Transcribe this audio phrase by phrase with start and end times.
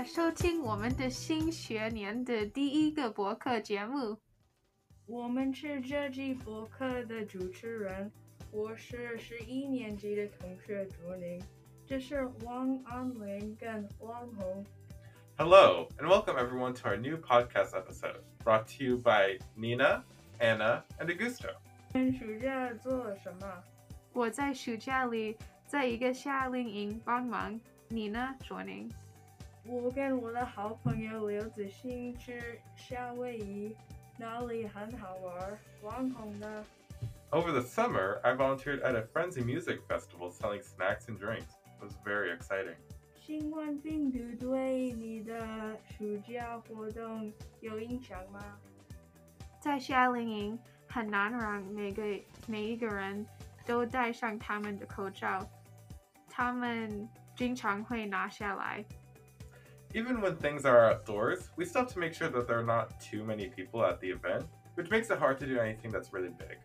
[0.00, 4.16] 家收听我们的新学年的第一个博客节目。
[5.04, 8.10] 我们是这季博客的主持人，
[8.50, 11.38] 我是十一年级的同学卓宁，
[11.86, 14.64] 这是汪安林跟汪红。
[15.36, 20.02] Hello, and welcome everyone to our new podcast episode, brought to you by Nina,
[20.38, 21.50] Anna, and Augusto.
[21.92, 23.62] 你暑假做了什么？
[24.14, 25.36] 我在暑假里
[25.66, 27.60] 在一个夏令营帮忙。
[27.88, 28.90] 你呢，卓宁？
[29.65, 33.75] 我跟我的好朋友刘子欣去夏威夷，
[34.17, 35.59] 那里很好玩。
[35.81, 36.65] 汪红呢？
[37.31, 41.55] Over the summer, I volunteered at a Frenzy Music Festival selling snacks and drinks.
[41.79, 42.77] It was very exciting.
[43.19, 48.39] 新冠病毒对你的暑假活动有影响吗？
[49.59, 52.03] 在夏令营很难让每个
[52.45, 53.25] 每一个人
[53.65, 55.43] 都戴上他们的口罩，
[56.29, 58.85] 他们经常会拿下来。
[59.93, 62.99] Even when things are outdoors, we still have to make sure that there are not
[62.99, 66.33] too many people at the event, which makes it hard to do anything that's really
[66.37, 66.57] big.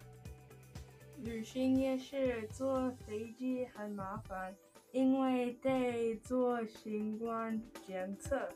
[1.22, 4.56] 旅行也是坐飞机很麻烦，
[4.91, 8.48] 因为得做新冠检测。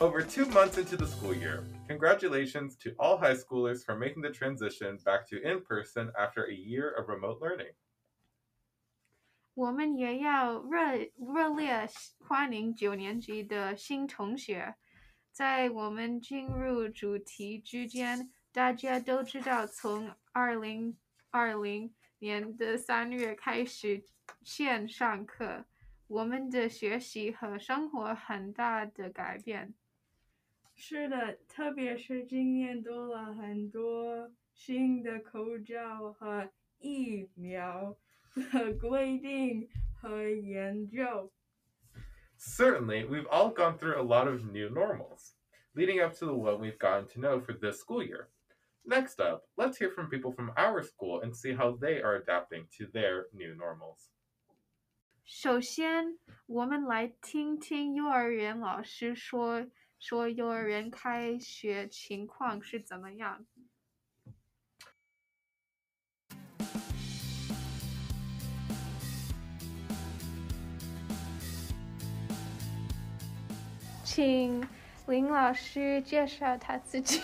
[0.00, 4.30] Over two months into the school year, congratulations to all high schoolers for making the
[4.30, 7.72] transition back to in person after a year of remote learning.
[9.59, 11.85] 我们也要热热烈
[12.19, 14.75] 欢迎九年级的新同学。
[15.33, 20.97] 在我们进入主题之间，大家都知道，从二零
[21.29, 24.01] 二零年的三月开始
[24.43, 25.65] 线上课，
[26.07, 29.73] 我们的学习和生活很大的改变。
[30.73, 37.97] 是的，特别是今年多了很多新的口罩和疫苗
[38.34, 39.68] 的 规定
[40.00, 41.32] 和研究。
[42.36, 45.34] Certainly, we've all gone through a lot of new normals,
[45.74, 48.28] leading up to the one we've gotten to know for this school year.
[48.84, 52.66] Next up, let's hear from people from our school and see how they are adapting
[52.76, 54.10] to their new normals.
[55.24, 59.66] 首先，我们来听听幼儿园老师说
[59.98, 63.46] 说幼儿园开学情况是怎么样。
[74.11, 74.67] 请
[75.05, 77.21] 林老师介绍他自己。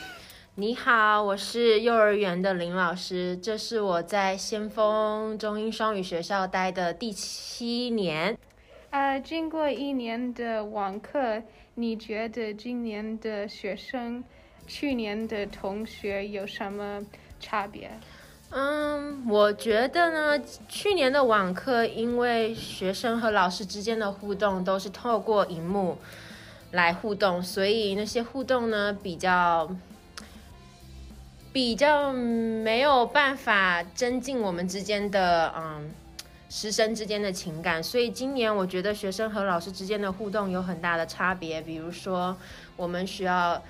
[0.54, 8.38] 你好，我是幼儿园的林老师，这是我在先锋中英双语学校待的第七年。
[8.92, 11.42] 呃，经过一年的网课，
[11.74, 14.24] 你觉得今年的学生、
[14.68, 17.04] 去年的同学有什么
[17.40, 17.90] 差别？
[18.52, 25.98] 嗯，我觉得呢，去年的网课，因为学生和老师之间的互动都是透过荧幕
[26.72, 29.70] 来互动，所以那些互动呢比较
[31.52, 35.92] 比较没有办法增进我们之间的嗯
[36.50, 42.36] 师生之间的情感，所以今年我觉得学生和老师之间的互动有很大的差别，比如说
[42.76, 43.62] 我们需要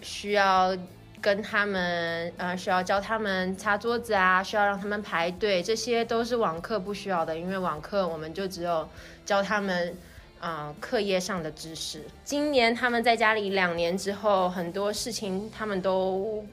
[0.00, 0.76] 需要。
[1.22, 8.88] 跟他们，呃，需要教他们擦桌子啊，需要让他们排队，这些都是网课不需要的，因为网课我们就只有
[9.24, 9.96] 教他们，
[10.42, 12.02] 啊、课业上的知识。
[12.24, 16.44] 今年他们在家里两年之后，很多事情他们都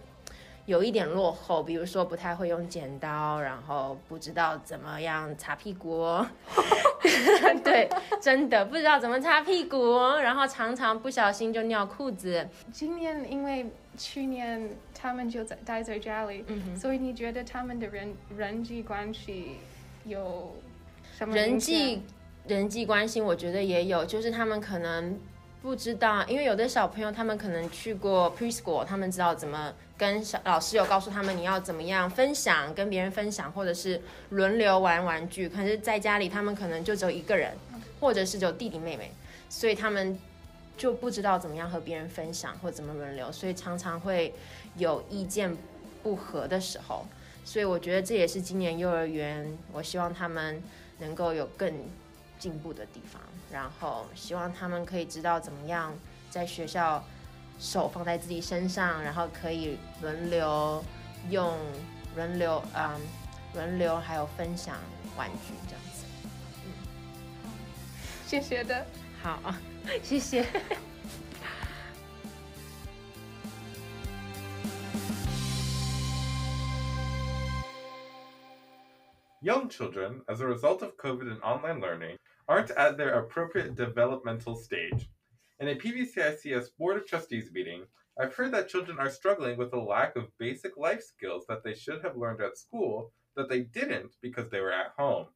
[0.67, 6.27] 有一点落后，比如说不太会用剪刀，然后不知道怎么样擦屁股哦。
[7.63, 7.89] 对，
[8.21, 12.47] 真的不知道怎么擦屁股哦，然后常常不小心就尿裤子。
[12.71, 13.65] 今年因为
[13.97, 16.45] 去年他们就在待在家里，
[16.75, 19.57] 所以你觉得他们的人人际关系
[20.05, 20.55] 有
[21.17, 22.03] 什么人际
[22.49, 25.19] 人际关系，我觉得也有，就是他们可能
[25.61, 35.47] 不知道，因为有的小朋友他们可能去过 preschool，他们知道怎么跟小老师有告诉他们你要怎么样分享，跟别人分享，或者是轮流玩玩具。
[35.47, 37.53] 可是在家里，他们可能就只有一个人，
[37.99, 39.11] 或者是只有弟弟妹妹，
[39.47, 40.17] 所以他们
[40.75, 44.33] 就不知道怎么样和别人分享或怎么轮流，所以常常会
[44.75, 45.55] 有意见
[46.01, 47.05] 不合的时候。
[47.45, 50.61] 所以我觉得这也是今年幼儿园，我希望他们
[50.99, 51.73] 能够有更
[52.39, 53.21] 进步的地方，
[53.51, 55.93] 然后希望他们可以知道怎么样
[56.31, 57.03] 在学校
[57.59, 60.83] 手放在自己身上，然后可以轮流
[61.29, 61.55] 用
[62.15, 62.99] 轮流嗯
[63.53, 64.77] 轮流还有分享
[65.17, 66.05] 玩具这样子。
[68.25, 68.85] 谢谢的。
[69.21, 69.53] 好，
[70.01, 70.45] 谢谢。
[79.42, 82.16] Young children, as a result of COVID and online learning,
[82.48, 85.10] aren't at their appropriate developmental stage.
[85.60, 87.86] In a PVCICS Board of Trustees meeting,
[88.18, 91.74] I've heard that children are struggling with a lack of basic life skills that they
[91.74, 95.26] should have learned at school that they didn't because they were at home.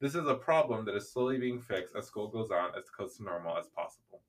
[0.00, 3.16] This is a problem that is slowly being fixed as school goes on as close
[3.16, 4.22] to normal as possible.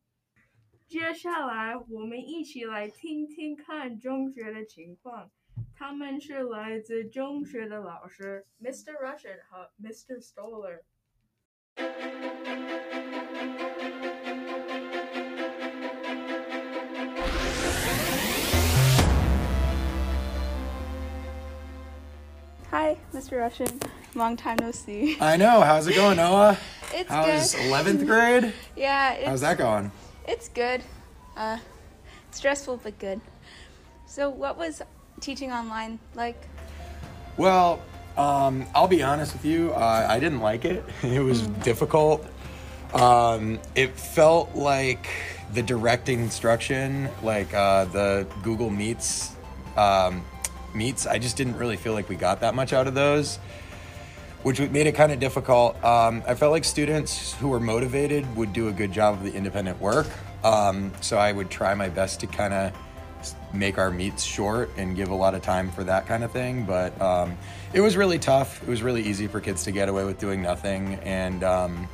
[0.88, 5.30] 接下来我们一起来听听看中学的情况。
[5.76, 8.94] 他们是来自中学的老师 Mr.
[9.02, 10.20] Russian 和 Mr.
[10.22, 10.82] Stoller。
[22.72, 23.40] Hi, Mr.
[23.40, 23.80] Russian.
[24.16, 25.18] Long time no see.
[25.20, 25.62] I know.
[25.62, 26.58] How's it going, Noah?
[26.94, 27.72] It's How's good.
[27.72, 28.54] 11th grade?
[28.76, 29.92] Yeah, it's, How's that going?
[30.28, 30.84] it's good.
[31.36, 31.58] Uh,
[32.32, 33.22] stressful but good.
[34.06, 34.82] So, what was
[35.21, 36.49] teaching online like?
[37.37, 37.83] Well,
[38.17, 39.73] um, I'll be honest with you.
[39.73, 40.85] Uh, I didn't like it.
[41.03, 42.25] It was difficult.
[42.93, 45.09] Um, it felt like
[45.53, 49.35] the direct instruction, like uh, the Google Meets
[49.77, 50.25] um,
[50.75, 51.07] meets.
[51.07, 53.37] I just didn't really feel like we got that much out of those,
[54.43, 55.83] which made it kind of difficult.
[55.85, 59.33] Um, I felt like students who were motivated would do a good job of the
[59.33, 60.07] independent work.
[60.45, 62.73] Um, so I would try my best to kind of
[63.53, 66.65] make our meets short and give a lot of time for that kind of thing.
[66.65, 67.37] But um,
[67.73, 68.63] it was really tough.
[68.63, 70.95] It was really easy for kids to get away with doing nothing.
[71.03, 71.89] And um,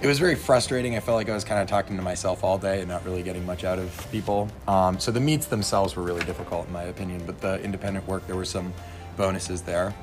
[0.00, 0.96] it was very frustrating.
[0.96, 3.22] I felt like I was kind of talking to myself all day and not really
[3.22, 4.48] getting much out of people.
[4.66, 7.22] Um, so the meets themselves were really difficult, in my opinion.
[7.26, 8.72] But the independent work, there were some
[9.16, 9.94] bonuses there.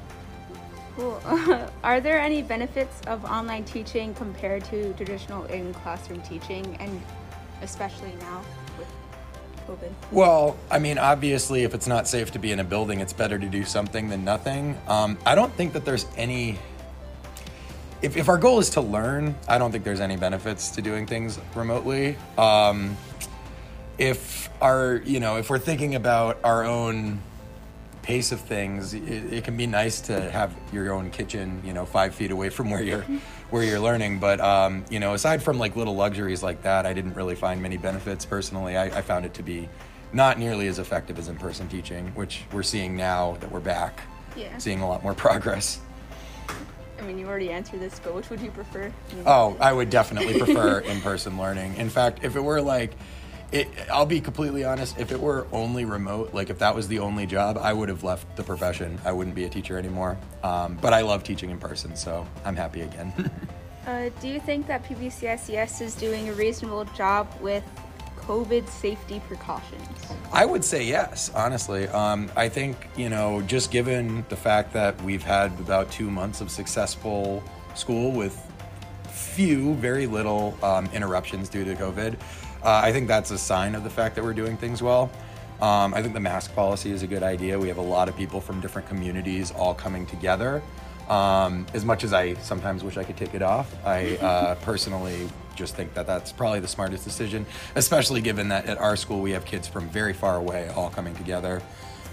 [0.95, 1.21] Cool.
[1.83, 7.01] Are there any benefits of online teaching compared to traditional in classroom teaching, and
[7.61, 8.41] especially now
[9.67, 9.91] COVID?
[10.11, 13.37] Well, I mean, obviously, if it's not safe to be in a building, it's better
[13.37, 14.77] to do something than nothing.
[14.87, 16.57] Um, I don't think that there's any.
[18.01, 21.07] If, if our goal is to learn, I don't think there's any benefits to doing
[21.07, 22.17] things remotely.
[22.37, 22.97] Um,
[23.97, 27.19] if our, you know, if we're thinking about our own
[28.01, 31.85] pace of things, it, it can be nice to have your own kitchen, you know,
[31.85, 33.05] five feet away from where you're
[33.49, 34.19] where you're learning.
[34.19, 37.61] But um, you know, aside from like little luxuries like that, I didn't really find
[37.61, 38.77] many benefits personally.
[38.77, 39.69] I, I found it to be
[40.13, 44.01] not nearly as effective as in-person teaching, which we're seeing now that we're back,
[44.35, 44.57] Yeah.
[44.57, 45.79] seeing a lot more progress.
[46.97, 48.91] I mean, you already answered this, but which would you prefer?
[49.25, 51.75] Oh, I would definitely prefer in-person learning.
[51.75, 52.93] In fact, if it were like,
[53.51, 54.99] it, I'll be completely honest.
[54.99, 58.03] If it were only remote, like if that was the only job, I would have
[58.03, 58.99] left the profession.
[59.05, 60.17] I wouldn't be a teacher anymore.
[60.43, 63.31] Um, but I love teaching in person, so I'm happy again.
[63.85, 67.63] Uh, do you think that PVCICS is doing a reasonable job with
[68.17, 69.87] COVID safety precautions?
[70.33, 71.87] I would say yes, honestly.
[71.89, 76.41] Um, I think, you know, just given the fact that we've had about two months
[76.41, 77.43] of successful
[77.75, 78.41] school with
[79.07, 82.17] few, very little um, interruptions due to COVID,
[82.65, 85.11] uh, I think that's a sign of the fact that we're doing things well.
[85.61, 87.57] Um, I think the mask policy is a good idea.
[87.59, 90.61] We have a lot of people from different communities all coming together.
[91.07, 95.29] Um, as much as I sometimes wish I could take it off, I uh, personally
[95.55, 97.45] just think that that's probably the smartest decision,
[97.75, 101.15] especially given that at our school we have kids from very far away all coming
[101.15, 101.61] together.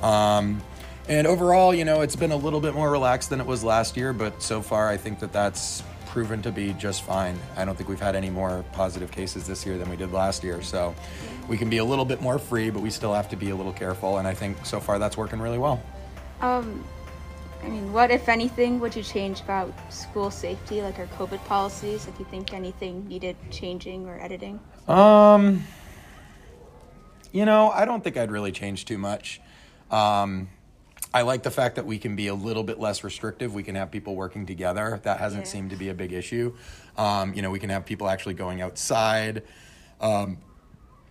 [0.03, 0.63] Um,
[1.09, 3.97] and overall, you know, it's been a little bit more relaxed than it was last
[3.97, 5.83] year, but so far I think that that's
[6.13, 7.39] proven to be just fine.
[7.57, 10.45] I don't think we've had any more positive cases this year than we did last
[10.45, 10.61] year.
[10.61, 10.95] So
[11.49, 13.57] we can be a little bit more free, but we still have to be a
[13.57, 14.19] little careful.
[14.19, 15.83] And I think so far that's working really well.
[16.43, 16.85] Um,
[17.65, 22.07] I mean, what, if anything, would you change about school safety, like our COVID policies?
[22.07, 24.61] If you think anything needed changing or editing?
[24.89, 25.65] Um,
[27.33, 29.41] you know, I don't think I'd really change too much.
[29.91, 30.49] Um,
[31.15, 33.53] I like the fact that we can be a little bit less restrictive.
[33.55, 34.99] We can have people working together.
[35.03, 35.51] That hasn't Yeah.
[35.51, 36.55] seemed to be a big issue.
[36.97, 39.43] Um, you know, we can have people actually going outside.
[40.01, 40.39] Um,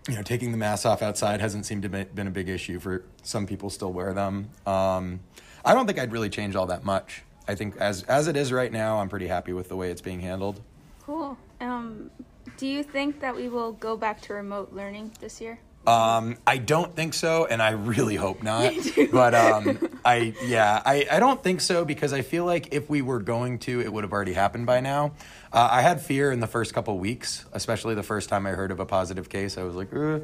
[0.08, 2.79] you know, taking the masks off outside hasn't seemed to be been a big issue
[2.79, 3.70] for some people.
[3.70, 4.50] Still wear them.
[4.65, 5.20] Um,
[5.63, 7.24] I don't think I'd really change all that much.
[7.48, 10.01] I think as as it is right now, I'm pretty happy with the way it's
[10.01, 10.62] being handled.
[11.05, 11.38] Cool.
[11.60, 12.10] Um,
[12.58, 15.60] do you think that we will go back to remote learning this year?
[15.88, 18.73] Um, I don't think so, and I really hope not.
[19.11, 23.01] but um, I, yeah, I, I don't think so because I feel like if we
[23.01, 25.13] were going to, it would have already happened by now.
[25.51, 28.71] Uh, I had fear in the first couple weeks, especially the first time I heard
[28.71, 29.57] of a positive case.
[29.57, 30.19] I was like, "Uh,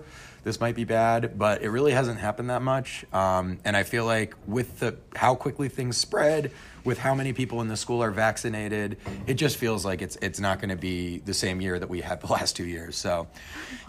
[0.47, 3.05] this might be bad, but it really hasn't happened that much.
[3.11, 6.51] Um, and I feel like with the how quickly things spread,
[6.85, 8.97] with how many people in the school are vaccinated,
[9.27, 11.99] it just feels like it's it's not going to be the same year that we
[11.99, 12.95] had the last two years.
[12.95, 13.27] So,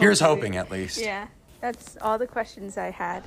[0.01, 1.01] here's hoping at least.
[1.01, 1.29] Yeah,
[1.61, 3.25] that's all the questions I had.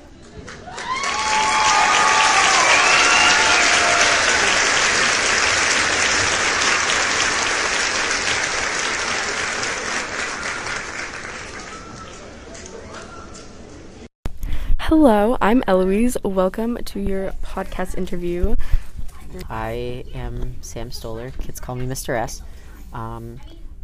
[14.79, 16.17] Hello, I'm Eloise.
[16.23, 18.55] Welcome to your podcast interview.
[19.50, 21.31] I am Sam Stoller.
[21.31, 22.17] Kids call me Mr.
[22.17, 22.41] S.
[22.93, 23.41] Um,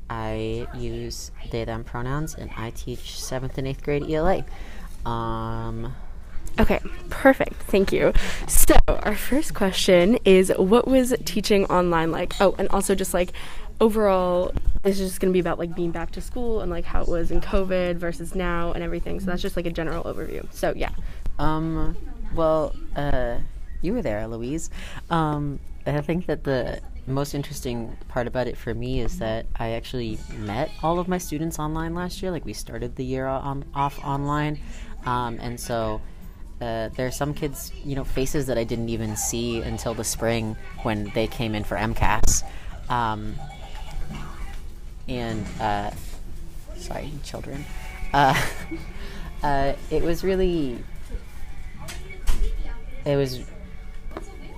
[0.10, 4.46] I use they them pronouns and I teach seventh and eighth grade ELA.
[5.06, 5.94] Um,
[6.60, 7.54] Okay, perfect.
[7.54, 8.14] Thank you.
[8.48, 12.34] So, our first question is what was teaching online like?
[12.42, 13.32] Oh, and also just like
[13.80, 16.84] overall, this is just going to be about like being back to school and like
[16.84, 19.20] how it was in COVID versus now and everything.
[19.20, 20.52] So, that's just like a general overview.
[20.52, 20.90] So, yeah.
[21.38, 21.96] um,
[22.34, 23.38] well, uh,
[23.82, 24.72] you were there, Louise.
[25.12, 29.72] Um, I think that the most interesting part about it for me is that I
[29.72, 32.32] actually met all of my students online last year.
[32.32, 34.60] Like we started the year on off online,
[35.06, 36.02] um, and so
[36.60, 40.04] uh, there are some kids, you know, faces that I didn't even see until the
[40.04, 42.44] spring when they came in for MCAS.
[42.90, 43.36] Um,
[45.08, 45.92] and uh,
[46.76, 47.64] sorry, children.
[48.12, 48.42] Uh,
[49.44, 50.84] uh, it was really,
[53.06, 53.46] it was,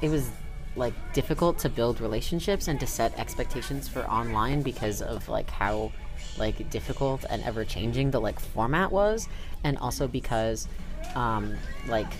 [0.02, 0.30] it was
[0.76, 5.92] like difficult to build relationships and to set expectations for online because of like how
[6.38, 9.28] like difficult and ever changing the like format was,
[9.64, 10.68] and also because
[11.16, 11.56] um,
[11.88, 12.12] like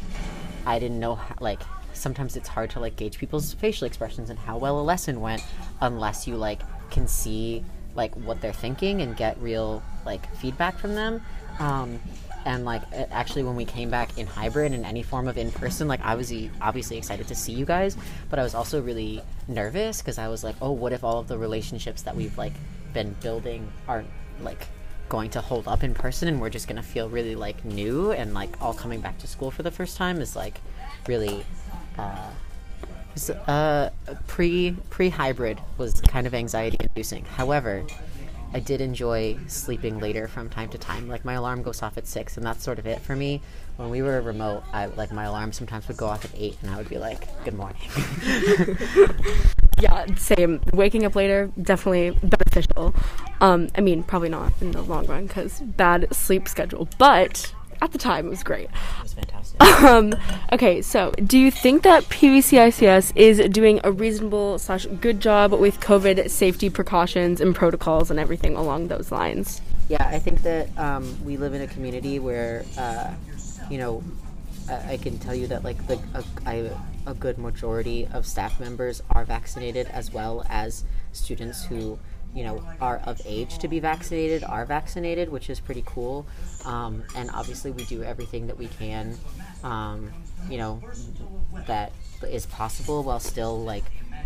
[0.66, 1.62] I didn't know how, like
[1.94, 5.44] sometimes it's hard to like gauge people's facial expressions and how well a lesson went
[5.82, 7.64] unless you like can see
[7.96, 11.22] like what they're thinking and get real like feedback from them.
[11.60, 12.00] Um,
[12.46, 12.82] and like
[13.12, 16.16] actually when we came back in hybrid and any form of in person like i
[16.16, 17.98] was obviously excited to see you guys
[18.30, 21.28] but i was also really nervous because i was like oh what if all of
[21.28, 22.54] the relationships that we've like
[22.94, 24.08] been building aren't
[24.42, 24.68] like
[25.10, 28.12] going to hold up in person and we're just going to feel really like new
[28.12, 30.62] and like all coming back to school for the first time is like
[31.08, 31.44] really
[31.98, 32.30] uh
[33.48, 33.90] uh
[34.28, 37.84] pre pre hybrid was kind of anxiety inducing however
[38.54, 41.08] I did enjoy sleeping later from time to time.
[41.08, 43.42] Like my alarm goes off at six, and that's sort of it for me.
[43.78, 46.72] When we were remote, I like my alarm sometimes would go off at eight, and
[46.72, 47.78] I would be like, "Good morning."
[49.82, 50.60] Yeah, same.
[50.74, 52.94] Waking up later, definitely beneficial.
[53.40, 57.94] Um, I mean, probably not in the long run because bad sleep schedule, but at
[57.94, 58.66] the time it was great.
[58.66, 59.39] it was fantastic.
[59.60, 60.14] Um,
[60.52, 65.80] okay, so do you think that PVCICS is doing a reasonable slash good job with
[65.80, 69.62] COVID safety precautions and protocols and everything along those lines?
[69.88, 73.14] Yeah, I think that um, we live in a community where, uh,
[73.70, 74.04] you know,
[74.70, 76.72] I, I can tell you that like the a, I,
[77.08, 81.98] a good majority of staff members are vaccinated, as well as students who,
[82.36, 86.28] you know, are of age to be vaccinated are vaccinated, which is pretty cool.
[86.66, 89.18] Um, and obviously, we do everything that we can,
[89.64, 90.12] um,
[90.50, 90.82] you know,
[91.68, 91.92] that
[92.30, 93.86] is possible while still like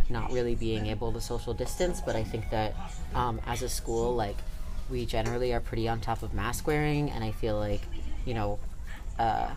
[0.10, 2.02] not really being able to social distance.
[2.02, 2.75] But I think that
[3.16, 4.38] um, as a school, like
[4.90, 7.82] we generally are pretty on top of mask wearing, and I feel like,
[8.25, 8.60] you know,
[9.20, 9.50] uh,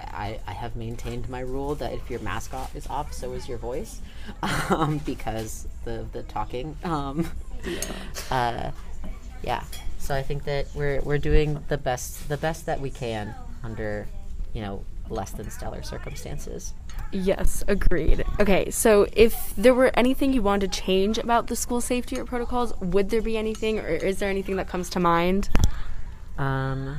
[0.00, 3.48] I, I have maintained my rule that if your mask off is off, so is
[3.48, 4.00] your voice,
[4.70, 6.76] um, because the the talking.
[6.84, 7.30] Um,
[8.30, 8.70] uh,
[9.42, 9.64] yeah.
[9.98, 14.06] So I think that we're we're doing the best the best that we can under,
[14.54, 16.72] you know, less than stellar circumstances.
[17.12, 18.24] Yes, agreed.
[18.40, 22.24] Okay, so if there were anything you wanted to change about the school safety or
[22.24, 25.50] protocols, would there be anything, or is there anything that comes to mind?
[26.38, 26.96] Um,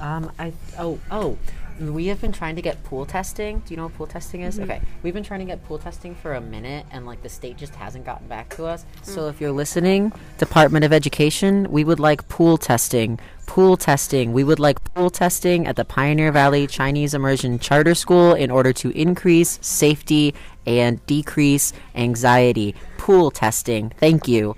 [0.00, 1.36] um, I oh oh,
[1.80, 3.60] we have been trying to get pool testing.
[3.60, 4.56] Do you know what pool testing is?
[4.56, 4.70] Mm-hmm.
[4.70, 7.56] Okay, we've been trying to get pool testing for a minute, and like the state
[7.56, 8.84] just hasn't gotten back to us.
[9.02, 9.30] So mm.
[9.30, 13.18] if you're listening, Department of Education, we would like pool testing.
[13.46, 14.32] Pool testing.
[14.32, 18.72] We would like pool testing at the Pioneer Valley Chinese Immersion Charter School in order
[18.74, 20.34] to increase safety
[20.66, 22.74] and decrease anxiety.
[22.98, 23.90] Pool testing.
[23.98, 24.54] Thank you.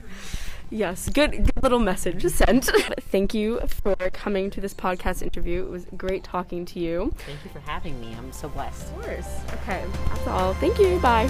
[0.72, 2.66] Yes, good, good little message sent.
[3.12, 5.64] Thank you for coming to this podcast interview.
[5.64, 7.14] It was great talking to you.
[7.26, 8.16] Thank you for having me.
[8.18, 8.94] I'm so blessed.
[8.96, 9.40] Of course.
[9.62, 10.54] Okay, that's all.
[10.56, 11.00] Thank you.
[11.00, 11.30] Bye.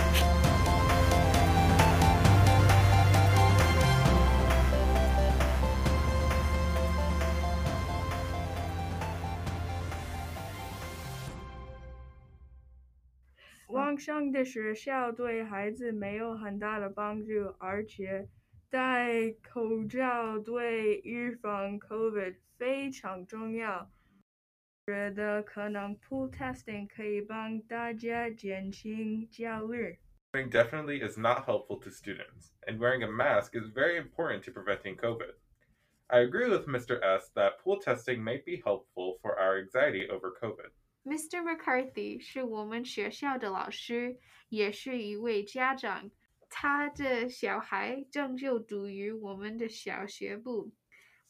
[13.69, 13.83] Wow.
[13.88, 18.27] 网上的学校对孩子没有很大的帮助，而且
[18.71, 23.91] 戴口罩对预防 COVID 非常重要。
[24.86, 30.00] 觉得可能 pool testing 可以帮大家减轻焦虑。
[30.33, 34.51] Wearing definitely is not helpful to students, and wearing a mask is very important to
[34.51, 35.33] preventing COVID.
[36.07, 37.01] I agree with Mr.
[37.01, 40.71] S that pool testing may be helpful for our anxiety over COVID.
[41.05, 41.41] Mr.
[41.41, 44.17] McCarthy 是我们学校的老师，
[44.50, 46.12] 也是一位家长。
[46.54, 50.71] 他的小孩正就读于我们的小学部。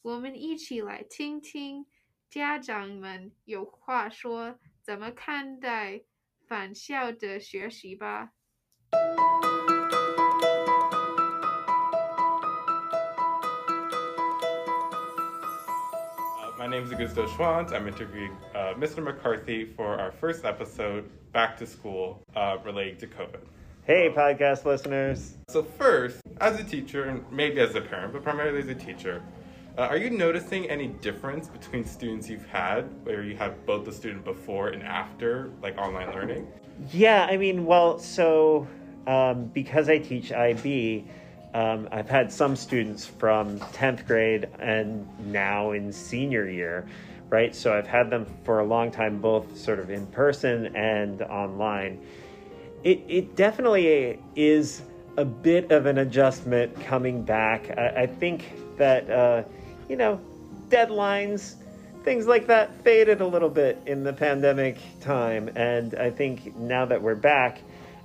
[0.02, 1.87] 我们一起来听听
[2.29, 6.02] 家长们有话说，怎么看待
[6.49, 8.33] 返校的学习吧。
[16.59, 17.73] My name is a gusto Schwanz.
[17.73, 18.33] I'm interviewing
[18.76, 19.00] Mr.
[19.02, 22.25] McCarthy for our first episode, Back to School,
[22.64, 23.62] relating to COVID.
[23.85, 25.39] Hey, podcast listeners.
[25.49, 29.21] So, first, as a teacher, and maybe as a parent, but primarily as a teacher,
[29.77, 33.93] uh, are you noticing any difference between students you've had, where you have both the
[33.93, 36.47] student before and after, like online learning?
[36.93, 38.69] Yeah, I mean, well, so
[39.09, 41.05] um, because I teach IB,
[41.53, 46.87] um, I've had some students from 10th grade and now in senior year,
[47.31, 47.53] right?
[47.53, 52.01] So I've had them for a long time, both sort of in person and online.
[52.85, 54.83] It, it definitely is
[55.17, 57.71] a bit of an adjustment coming back.
[57.79, 59.45] I, I think that, uh,
[59.89, 60.21] you know,
[60.69, 61.55] deadlines,
[62.03, 65.49] things like that faded a little bit in the pandemic time.
[65.55, 67.61] And I think now that we're back,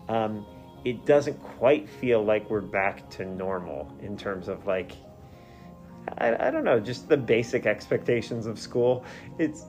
[0.10, 0.46] um,
[0.86, 4.92] it doesn't quite feel like we're back to normal in terms of like,
[6.20, 9.04] I, I don't know, just the basic expectations of school.
[9.40, 9.66] It's,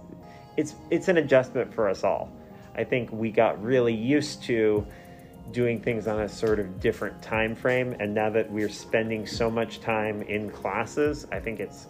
[0.56, 2.30] it's, it's an adjustment for us all.
[2.78, 4.86] I think we got really used to
[5.50, 9.50] doing things on a sort of different time frame and now that we're spending so
[9.50, 11.86] much time in classes i think it's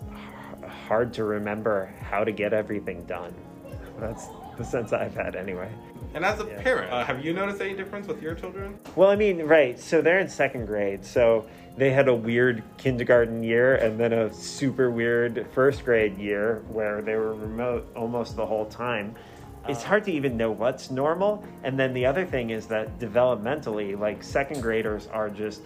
[0.86, 3.34] hard to remember how to get everything done
[3.98, 5.68] that's the sense i've had anyway
[6.14, 6.62] And as a Yeah.
[6.62, 8.78] parent, uh, have you noticed any difference with your children?
[8.94, 11.44] well i mean right so they're in second grade so
[11.76, 17.02] they had a weird kindergarten year and then a super weird first grade year where
[17.02, 19.16] they were remote almost the whole time
[19.68, 23.98] it's hard to even know what's normal and then the other thing is that developmentally
[23.98, 25.62] like second graders are just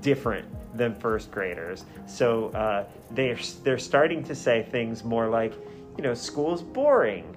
[0.00, 5.52] different than first graders so uh, they're they're starting to say things more like
[5.96, 7.36] you know school's boring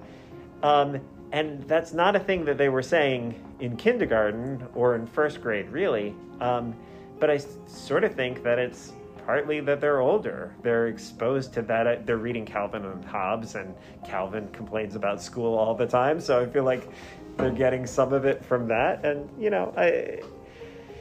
[0.62, 1.00] um,
[1.32, 5.68] and that's not a thing that they were saying in kindergarten or in first grade,
[5.68, 6.14] really.
[6.40, 6.74] Um,
[7.18, 8.92] but I sort of think that it's
[9.24, 10.54] partly that they're older.
[10.62, 12.06] They're exposed to that.
[12.06, 16.20] They're reading Calvin and Hobbes, and Calvin complains about school all the time.
[16.20, 16.88] So I feel like
[17.36, 19.04] they're getting some of it from that.
[19.04, 20.20] And, you know, I.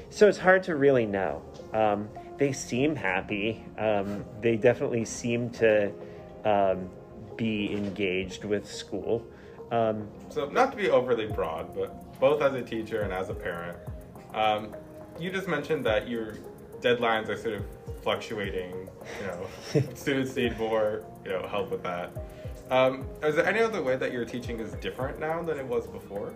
[0.09, 1.41] So it's hard to really know.
[1.73, 3.65] Um, they seem happy.
[3.77, 5.91] Um, they definitely seem to
[6.45, 6.89] um,
[7.35, 9.25] be engaged with school.
[9.71, 13.33] Um, So, not to be overly broad, but both as a teacher and as a
[13.33, 13.77] parent,
[14.33, 14.73] um,
[15.19, 16.35] you just mentioned that your
[16.81, 17.65] deadlines are sort of
[18.03, 18.89] fluctuating.
[19.21, 22.11] You know, students need more, you know, help with that.
[22.69, 25.87] Um, is there any other way that your teaching is different now than it was
[25.87, 26.33] before?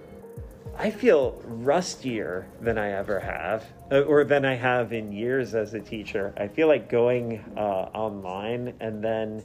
[0.77, 5.73] I feel rustier than I ever have, uh, or than I have in years as
[5.73, 6.33] a teacher.
[6.37, 9.43] I feel like going uh, online and then,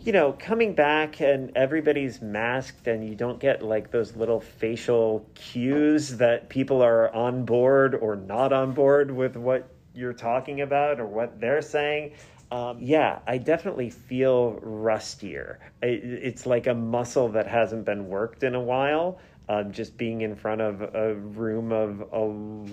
[0.00, 5.26] you know, coming back and everybody's masked and you don't get like those little facial
[5.34, 9.68] cues that people are on board or not on board with what
[10.00, 12.12] you're talking about or what they're saying.
[12.50, 15.60] Um, yeah, I definitely feel rustier.
[15.82, 19.20] I, it's like a muscle that hasn't been worked in a while.
[19.48, 22.20] Um, just being in front of a room of a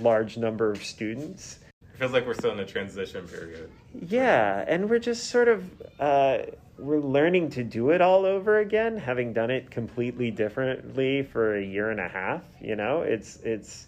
[0.01, 1.57] large number of students.
[1.95, 3.71] It feels like we're still in a transition period.
[3.99, 5.67] Yeah, and we're just sort of
[5.99, 6.37] uh,
[6.77, 11.63] we're learning to do it all over again, having done it completely differently for a
[11.63, 12.43] year and a half.
[12.61, 13.87] You know, it's it's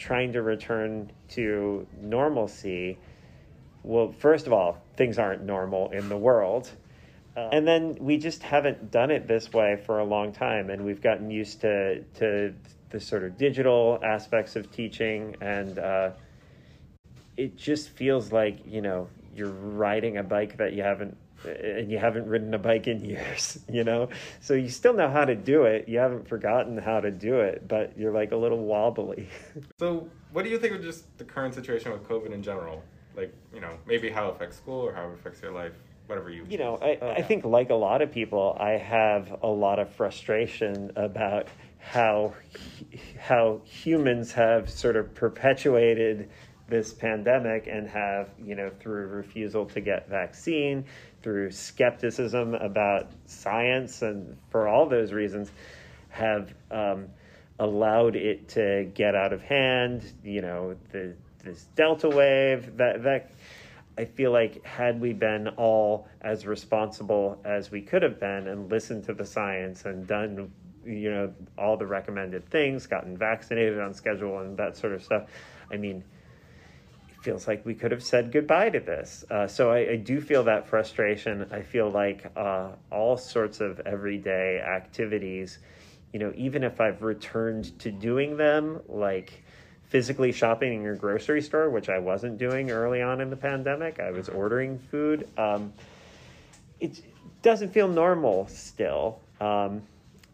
[0.00, 2.98] trying to return to normalcy.
[3.82, 6.70] Well, first of all, things aren't normal in the world.
[7.36, 10.84] Uh, and then we just haven't done it this way for a long time, and
[10.84, 12.52] we've gotten used to to
[12.88, 16.10] the sort of digital aspects of teaching, and uh,
[17.36, 21.98] it just feels like you know you're riding a bike that you haven't and you
[21.98, 24.08] haven't ridden a bike in years you know
[24.40, 27.66] so you still know how to do it you haven't forgotten how to do it
[27.66, 29.28] but you're like a little wobbly
[29.78, 32.82] So, what do you think of just the current situation with COVID in general?
[33.16, 35.72] Like, you know, maybe how it affects school or how it affects your life,
[36.06, 36.44] whatever you.
[36.48, 39.78] you know I, oh, I think like a lot of people i have a lot
[39.78, 41.46] of frustration about
[41.78, 42.34] how
[43.18, 46.28] how humans have sort of perpetuated
[46.68, 50.84] this pandemic and have you know through refusal to get vaccine
[51.22, 55.50] through skepticism about science and for all those reasons
[56.08, 57.08] have um,
[57.58, 60.02] allowed it to get out of hand.
[60.24, 63.30] You know the this delta wave that that
[63.98, 68.70] I feel like had we been all as responsible as we could have been and
[68.70, 70.50] listened to the science and done
[70.84, 75.24] you know all the recommended things, gotten vaccinated on schedule and that sort of stuff,
[75.70, 76.04] I mean,
[77.20, 79.24] feels like we could have said goodbye to this.
[79.30, 81.46] Uh, so I, I, do feel that frustration.
[81.50, 85.58] I feel like uh, all sorts of everyday activities,
[86.12, 89.44] you know, even if I've returned to doing them, like
[89.88, 94.00] physically shopping in your grocery store, which I wasn't doing early on in the pandemic,
[94.00, 95.28] I was ordering food.
[95.36, 95.72] Um,
[96.78, 97.02] it
[97.42, 99.20] doesn't feel normal still.
[99.40, 99.82] Um,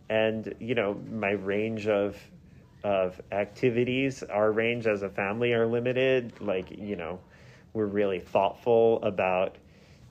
[0.09, 2.17] and, you know, my range of
[2.85, 4.23] of activities.
[4.23, 6.41] Our range as a family are limited.
[6.41, 7.19] Like, you know,
[7.73, 9.57] we're really thoughtful about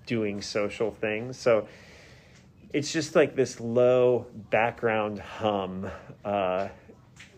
[0.05, 1.37] doing social things.
[1.37, 1.67] So
[2.73, 5.89] it's just like this low background hum
[6.23, 6.67] uh,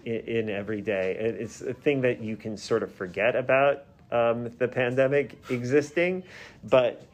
[0.06, 1.16] in, in, every day.
[1.20, 6.24] It's a thing that you can sort of forget about um, the pandemic existing,
[6.64, 7.06] but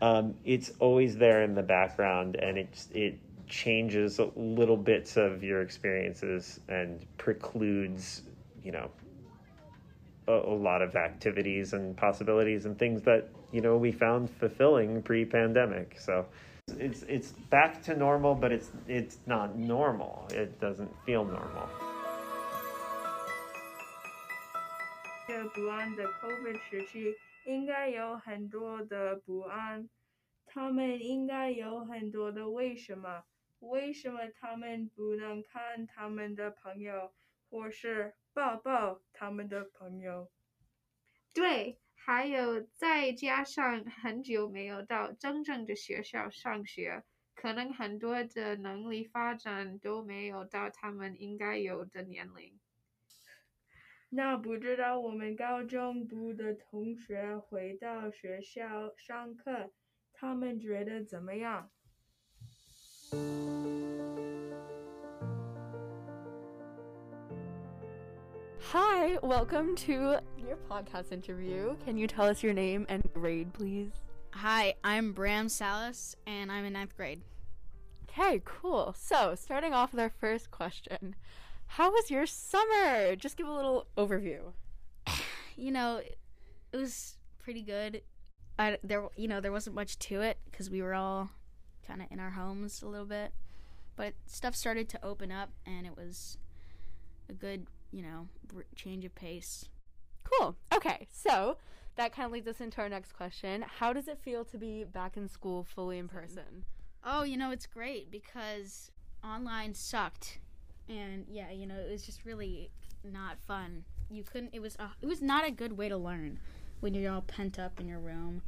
[0.00, 5.61] um, it's always there in the background and it's, it changes little bits of your
[5.61, 8.23] experiences and precludes,
[8.63, 8.89] you know,
[10.27, 15.01] a, a, lot of activities and possibilities and things that you know we found fulfilling
[15.03, 15.99] pre-pandemic.
[15.99, 16.25] So
[16.79, 20.27] it's it's back to normal, but it's it's not normal.
[20.33, 21.67] It doesn't feel normal.
[25.27, 27.13] 这不安的 COVID 时期，
[27.45, 29.87] 应该有很多的不安，
[30.45, 33.23] 他们应该有很多的为什么。
[33.60, 37.12] 为什么他们不能看他们的朋友，
[37.50, 40.30] 或是抱抱他们的朋友？
[41.32, 52.58] 对，还有再加上很久没有到真正的学校上学，可能很多的能力发展都没有到他们应该有的年龄。
[54.10, 59.70] 那不知道我们高中部的同学回到学校上课，
[60.14, 61.70] 他们觉得怎么样
[68.70, 71.74] ？Hi, welcome to your podcast interview.
[71.86, 73.92] Can you tell us your name and grade, please?
[74.32, 77.22] Hi, I'm Bram Salas, and I'm in ninth grade.
[78.10, 78.94] Okay, cool.
[78.98, 81.16] So, starting off with our first question
[81.66, 83.16] How was your summer?
[83.16, 84.52] Just give a little overview.
[85.56, 86.02] you know,
[86.72, 88.02] it was pretty good.
[88.58, 91.30] I, there, you know, there wasn't much to it because we were all
[91.88, 93.32] kind of in our homes a little bit.
[93.96, 96.38] But stuff started to open up, and it was
[97.28, 98.28] a good, you know,
[98.76, 99.64] change of pace.
[100.22, 100.54] Cool.
[100.72, 101.56] Okay, so
[101.96, 103.64] that kind of leads us into our next question.
[103.80, 106.64] How does it feel to be back in school fully in person?
[107.04, 108.92] Oh, you know, it's great because
[109.24, 110.38] online sucked.
[110.88, 112.70] And yeah, you know, it was just really
[113.02, 113.84] not fun.
[114.10, 116.38] You couldn't it was a, it was not a good way to learn
[116.80, 118.42] when you're all pent up in your room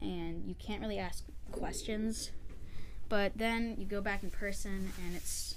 [0.00, 2.32] and you can't really ask questions
[3.08, 5.56] but then you go back in person and it's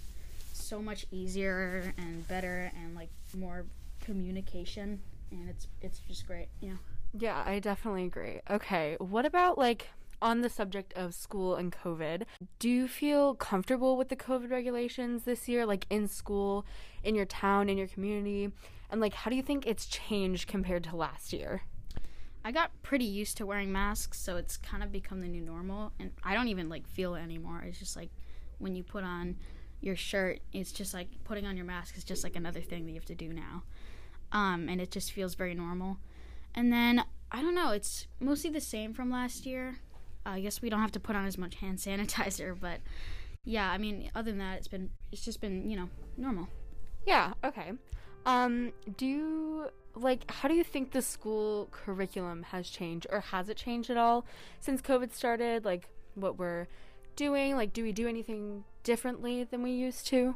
[0.53, 3.65] so much easier and better and like more
[4.01, 6.77] communication and it's it's just great, you know.
[7.17, 8.39] Yeah, I definitely agree.
[8.49, 9.89] Okay, what about like
[10.21, 12.23] on the subject of school and COVID,
[12.59, 16.65] do you feel comfortable with the COVID regulations this year, like in school,
[17.03, 18.51] in your town, in your community?
[18.91, 21.61] And like, how do you think it's changed compared to last year?
[22.43, 25.91] I got pretty used to wearing masks, so it's kind of become the new normal.
[25.99, 27.63] And I don't even like feel it anymore.
[27.65, 28.09] It's just like
[28.59, 29.35] when you put on
[29.81, 32.91] your shirt, it's just like putting on your mask is just like another thing that
[32.91, 33.63] you have to do now.
[34.31, 35.97] Um, and it just feels very normal.
[36.55, 39.79] And then I don't know, it's mostly the same from last year.
[40.25, 42.79] Uh, I guess we don't have to put on as much hand sanitizer, but
[43.43, 46.47] yeah, I mean, other than that, it's been it's just been you know normal.
[47.05, 47.33] Yeah.
[47.43, 47.71] Okay.
[48.25, 53.57] Um, do like how do you think the school curriculum has changed or has it
[53.57, 54.25] changed at all
[54.59, 55.65] since covid started?
[55.65, 56.67] Like what we're
[57.15, 60.35] doing like do we do anything differently than we used to?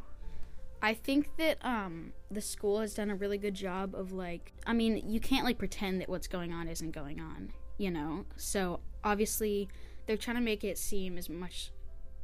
[0.82, 4.74] I think that um the school has done a really good job of like i
[4.74, 8.26] mean you can't like pretend that what's going on isn't going on you know?
[8.36, 9.68] So obviously
[10.06, 11.72] they're trying to make it seem as much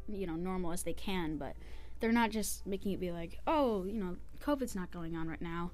[0.07, 1.55] you know normal as they can but
[1.99, 5.41] they're not just making it be like oh you know covid's not going on right
[5.41, 5.71] now.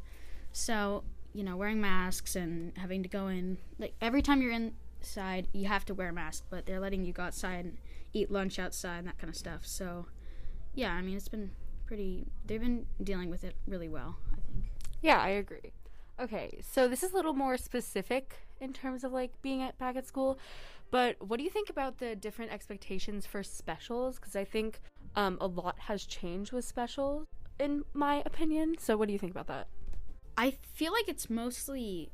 [0.51, 1.03] So
[1.35, 3.57] you know, wearing masks and having to go in.
[3.77, 7.11] Like every time you're inside, you have to wear a mask, but they're letting you
[7.11, 7.77] go outside and
[8.13, 9.65] eat lunch outside and that kind of stuff.
[9.65, 10.05] So,
[10.73, 11.51] yeah, I mean, it's been
[11.85, 12.27] pretty.
[12.45, 14.71] They've been dealing with it really well, I think.
[15.01, 15.73] Yeah, I agree.
[16.17, 19.97] Okay, so this is a little more specific in terms of like being at, back
[19.97, 20.39] at school,
[20.89, 24.15] but what do you think about the different expectations for specials?
[24.15, 24.79] Because I think
[25.17, 27.27] um, a lot has changed with specials,
[27.59, 28.75] in my opinion.
[28.79, 29.67] So, what do you think about that?
[30.37, 32.11] I feel like it's mostly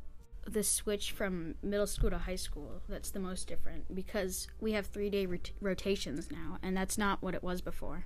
[0.47, 4.87] the switch from middle school to high school that's the most different because we have
[4.87, 8.05] three day rot- rotations now, and that's not what it was before.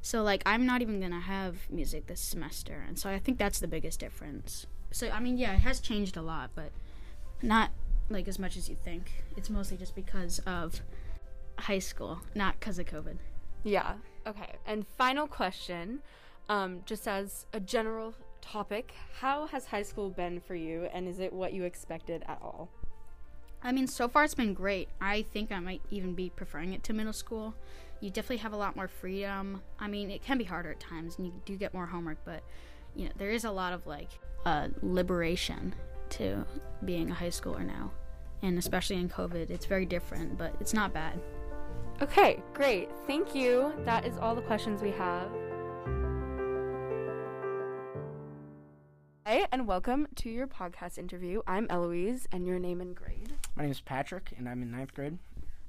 [0.00, 3.60] So, like, I'm not even gonna have music this semester, and so I think that's
[3.60, 4.66] the biggest difference.
[4.90, 6.72] So, I mean, yeah, it has changed a lot, but
[7.40, 7.70] not
[8.10, 9.24] like as much as you think.
[9.36, 10.80] It's mostly just because of
[11.58, 13.16] high school, not because of COVID.
[13.64, 13.94] Yeah.
[14.26, 14.56] Okay.
[14.66, 16.00] And final question,
[16.48, 21.18] um, just as a general topic, how has high school been for you, and is
[21.18, 22.68] it what you expected at all?
[23.64, 24.88] I mean, so far it's been great.
[25.00, 27.54] I think I might even be preferring it to middle school.
[28.00, 29.62] You definitely have a lot more freedom.
[29.78, 32.42] I mean, it can be harder at times, and you do get more homework, but
[32.94, 34.10] you know, there is a lot of like
[34.44, 35.74] uh, liberation
[36.10, 36.44] to
[36.84, 37.92] being a high schooler now,
[38.42, 41.18] and especially in COVID, it's very different, but it's not bad.
[42.02, 42.90] Okay, great.
[43.06, 43.72] Thank you.
[43.84, 45.30] That is all the questions we have.
[49.24, 51.42] Hi, and welcome to your podcast interview.
[51.46, 53.34] I'm Eloise, and your name and grade.
[53.54, 55.18] My name is Patrick, and I'm in ninth grade.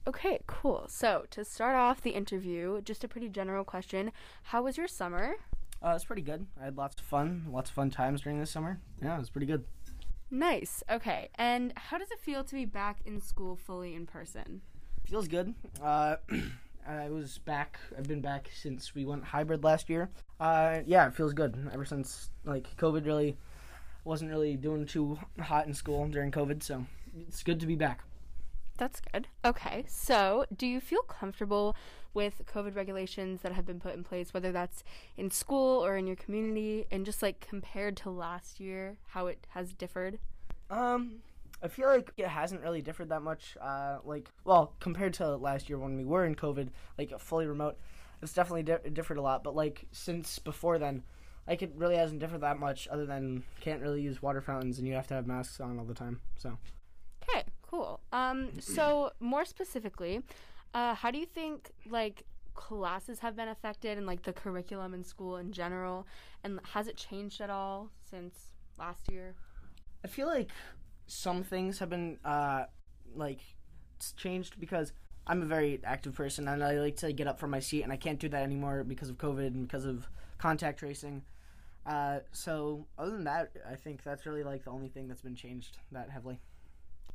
[0.08, 0.86] Okay, cool.
[0.88, 4.12] So, to start off the interview, just a pretty general question
[4.46, 5.36] How was your summer?
[5.84, 6.48] Uh, it's pretty good.
[6.60, 8.80] I had lots of fun, lots of fun times during the summer.
[9.02, 9.66] Yeah, it was pretty good.
[10.32, 10.82] Nice.
[10.90, 14.62] Okay, and how does it feel to be back in school fully in person?
[15.06, 15.54] Feels good.
[15.80, 16.16] Uh,
[16.88, 17.80] I was back.
[17.98, 20.10] I've been back since we went hybrid last year.
[20.40, 21.70] Uh, yeah, it feels good.
[21.74, 23.38] Ever since like COVID really
[24.04, 26.86] wasn't really doing too hot in school during COVID, so
[27.28, 28.04] it's good to be back.
[28.78, 29.28] That's good.
[29.46, 31.76] Okay, so do you feel comfortable
[32.14, 34.84] with COVID regulations that have been put in place, whether that's
[35.16, 39.46] in school or in your community, and just like compared to last year, how it
[39.50, 40.20] has differed?
[40.70, 41.22] Um,
[41.64, 43.58] I feel like it hasn't really differed that much.
[43.60, 47.78] Uh, like, well, compared to last year when we were in COVID, like fully remote,
[48.22, 49.44] it's definitely di- differed a lot.
[49.44, 51.04] But like since before then,
[51.48, 54.88] like it really hasn't differed that much, other than can't really use water fountains and
[54.88, 56.20] you have to have masks on all the time.
[56.38, 56.58] So.
[57.30, 58.02] Okay, cool.
[58.12, 60.22] Um, so more specifically,
[60.74, 62.24] uh, how do you think like
[62.56, 66.06] classes have been affected and like the curriculum in school in general,
[66.44, 69.34] and has it changed at all since last year?
[70.04, 70.50] I feel like
[71.14, 72.64] some things have been uh,
[73.16, 73.40] like
[74.18, 74.92] changed because
[75.28, 77.94] I'm a very active person and I like to get up from my seat and
[77.94, 81.24] I can't do that anymore because of COVID and because of contact tracing.
[81.86, 85.36] Uh, so other than that, I think that's really like the only thing that's been
[85.36, 86.40] changed that heavily.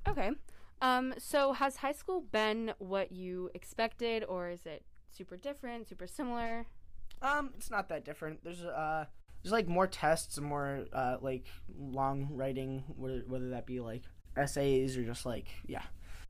[0.06, 0.30] Okay.
[0.80, 6.06] Um, so has high school been what you expected or is it super different, super
[6.06, 6.66] similar?
[7.20, 8.44] Um, it's not that different.
[8.44, 9.06] There's uh
[9.48, 11.46] there's like more tests and more uh like
[11.78, 14.02] long writing whether, whether that be like
[14.37, 15.82] essays or just like yeah.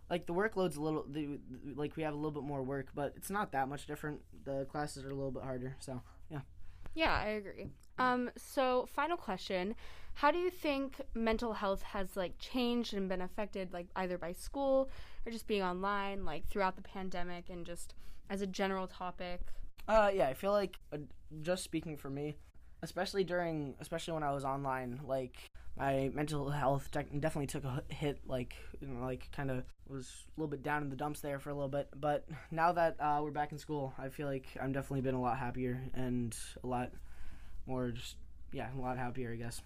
[0.09, 1.39] Like the workload's a little the,
[1.75, 4.21] like we have a little bit more work but it's not that much different.
[4.45, 6.01] The classes are a little bit harder so
[6.31, 6.41] yeah.
[6.95, 7.67] Yeah i agree.
[7.99, 9.75] Um so final question.
[10.15, 14.33] How do you think mental health has like changed and been affected like either by
[14.33, 14.91] school
[15.27, 17.95] or just being online like throughout the pandemic and just
[18.31, 19.41] as a general topic?
[19.89, 20.99] Uh yeah i feel like uh,
[21.43, 22.37] just speaking for me
[22.82, 25.38] especially during especially when i was online like
[25.78, 30.40] my mental health definitely took a hit like you know like kind of was a
[30.40, 33.20] little bit down in the dumps there for a little bit but now that uh,
[33.24, 36.68] we're back in school i feel like i'm definitely been a lot happier and a
[36.68, 36.92] lot
[37.66, 38.18] more just
[38.52, 39.62] yeah a lot happier i guess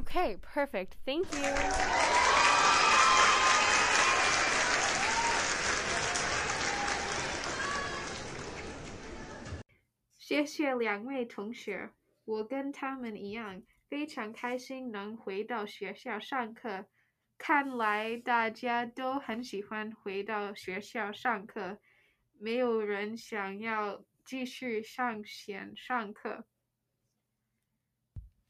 [0.00, 2.16] okay perfect thank you
[10.26, 11.88] 谢谢两位同学，
[12.31, 16.85] 我跟他们一样，非常开心能回到学校上课。
[17.37, 21.79] 看来大家都很喜欢回到学校上课，
[22.39, 26.45] 没有人想要继续上线上课。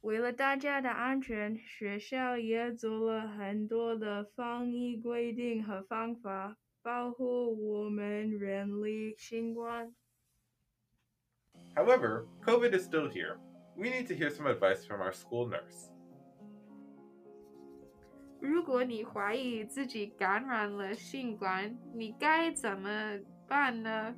[0.02, 9.96] 为了大家的安全，学校也做了很多的防疫规定和方法，保护我们远离新冠。
[11.74, 13.39] However, COVID is still here.
[13.77, 15.90] We need to hear some advice from our school nurse.
[18.40, 23.18] 如果你怀疑自己感染了新冠，你该怎么
[23.49, 24.14] 办呢？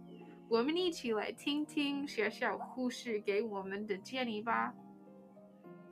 [0.49, 4.75] 我们一起来听听学校护士给我们的建议吧。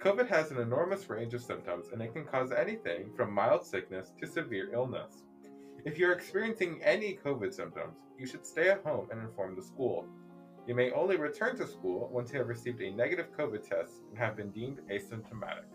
[0.00, 4.12] COVID has an enormous range of symptoms and it can cause anything from mild sickness
[4.20, 5.24] to severe illness.
[5.84, 10.06] If you're experiencing any COVID symptoms, you should stay at home and inform the school.
[10.66, 14.18] You may only return to school once you have received a negative COVID test and
[14.18, 15.66] have been deemed asymptomatic.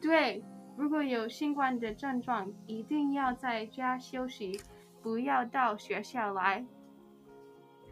[0.00, 0.42] 对，
[0.76, 4.60] 如果有新冠的症状，一定要在家休息，
[5.02, 6.64] 不要到学校来。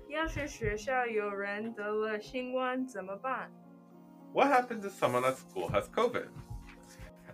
[0.09, 3.51] 要是学校有人得了新冠怎么办？
[4.33, 6.29] What happens if someone at school has COVID?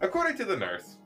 [0.00, 0.98] According to the nurse,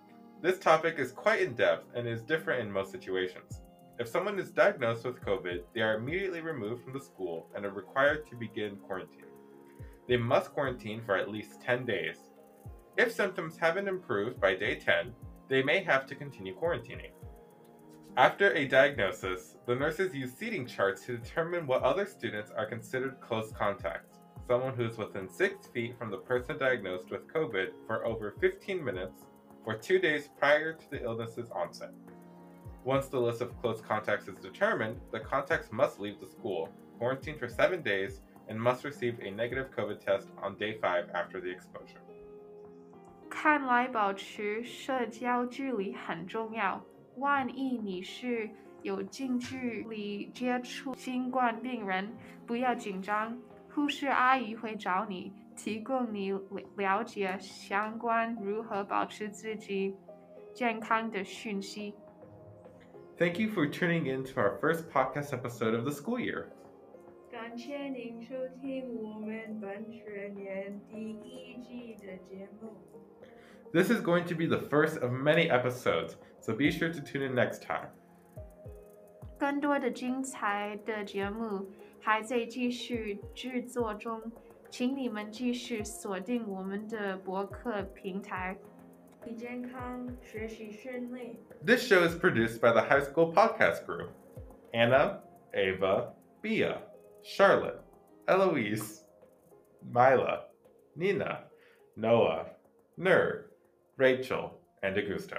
[0.42, 3.61] this topic is quite in depth and is different in most situations.
[4.03, 7.71] If someone is diagnosed with COVID, they are immediately removed from the school and are
[7.71, 9.31] required to begin quarantine.
[10.09, 12.17] They must quarantine for at least 10 days.
[12.97, 15.13] If symptoms haven't improved by day 10,
[15.47, 17.11] they may have to continue quarantining.
[18.17, 23.21] After a diagnosis, the nurses use seating charts to determine what other students are considered
[23.21, 24.17] close contacts.
[24.49, 28.83] Someone who is within six feet from the person diagnosed with COVID for over 15
[28.83, 29.21] minutes
[29.63, 31.91] for two days prior to the illness's onset.
[32.84, 37.36] Once the list of close contacts is determined, the contacts must leave the school, quarantine
[37.38, 41.50] for seven days, and must receive a negative COVID test on day five after the
[41.50, 42.00] exposure.
[43.28, 46.82] 看来保持社交距离很重要。
[47.16, 48.48] 万一你是
[48.82, 52.10] 有近距离接触新冠病人，
[52.46, 53.38] 不要紧张，
[53.74, 56.32] 护士阿姨会找你，提供你
[56.76, 59.94] 了解相关如何保持自己
[60.54, 61.94] 健康的讯息。
[63.22, 66.46] Thank you for tuning in to our first podcast episode of the school year.
[67.30, 72.76] 感谢您收听我们本学年第一季的节目。
[73.72, 77.22] This is going to be the first of many episodes, so be sure to tune
[77.26, 77.90] in next time.
[79.38, 81.68] 更多的精彩的节目
[82.00, 84.20] 还在继续制作中，
[84.70, 88.56] 请你们继续锁定我们的博客平台。
[91.63, 94.11] this show is produced by the High School Podcast Group.
[94.73, 95.21] Anna,
[95.53, 96.81] Ava, Bia,
[97.21, 97.79] Charlotte,
[98.27, 99.03] Eloise,
[99.85, 100.45] Mila,
[100.95, 101.43] Nina,
[101.95, 102.47] Noah,
[102.97, 103.51] Ner,
[103.97, 105.37] Rachel, and Augusto.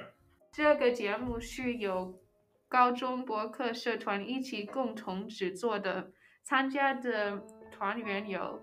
[0.52, 2.20] 这个节目是由
[2.68, 6.12] 高中博客社团一起共同制作的，
[6.44, 7.42] 参加的
[7.72, 8.62] 团员有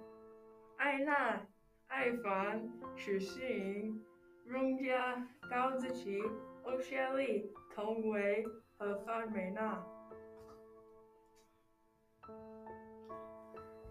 [0.78, 1.46] 艾娜、
[1.88, 4.02] 艾凡、许世莹。
[4.46, 5.16] 荣佳、
[5.50, 6.22] 高子琪、
[6.64, 8.46] 欧夏丽、童维
[8.78, 9.84] 和范美娜。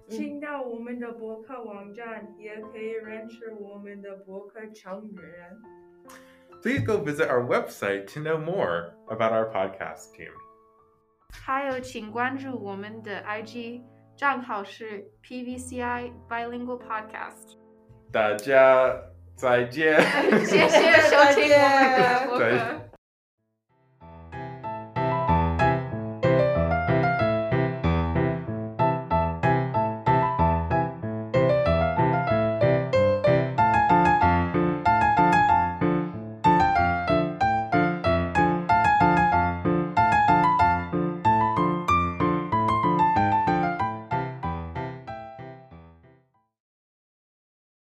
[0.09, 5.57] 请到我们的博客网站，也可以认识我们的博客成员。
[6.63, 10.33] Please go visit our website to know more about our podcast team.
[11.33, 13.83] 还有请关注我们的 IG
[14.17, 17.57] 账号是 PVCI Bilingual Podcast。
[18.13, 19.01] 大家
[19.41, 19.99] 再见。
[20.45, 22.90] 谢谢收听我们的博再客。